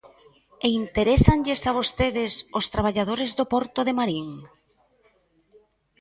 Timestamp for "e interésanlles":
0.65-1.61